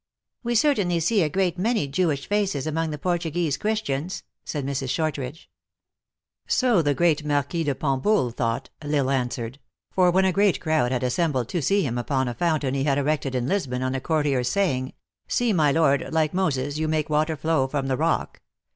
"We 0.43 0.55
certainly 0.55 0.99
see 0.99 1.21
a 1.21 1.29
great 1.29 1.59
many 1.59 1.87
Jewish 1.87 2.27
faces 2.27 2.65
among 2.65 2.89
the 2.89 2.97
Portuguese 2.97 3.55
Christians," 3.55 4.23
said 4.43 4.65
Mrs. 4.65 4.89
Shortridge." 4.89 5.47
So 6.47 6.81
the 6.81 6.95
great 6.95 7.23
Marquis 7.23 7.65
de 7.65 7.75
Pombul 7.75 8.31
thought," 8.33 8.71
L 8.81 8.95
Isle 8.95 9.11
answered;" 9.11 9.59
for 9.95 10.09
when 10.09 10.25
a 10.25 10.31
great 10.31 10.59
crowd 10.59 10.91
had 10.91 11.03
assembled 11.03 11.49
to 11.49 11.61
see 11.61 11.83
him 11.83 11.99
open 11.99 12.27
a 12.27 12.33
fountain 12.33 12.73
he 12.73 12.83
had 12.85 12.97
erected 12.97 13.35
in 13.35 13.47
Lisbon, 13.47 13.83
on 13.83 13.93
a 13.93 14.01
courtier 14.01 14.39
s 14.39 14.49
saying, 14.49 14.93
* 15.11 15.17
See, 15.27 15.53
my 15.53 15.71
Lord, 15.71 16.11
like 16.11 16.33
Moses, 16.33 16.79
you 16.79 16.87
make 16.87 17.07
water 17.07 17.35
flow 17.37 17.67
from 17.67 17.85
the 17.85 17.95
rock 17.95 18.41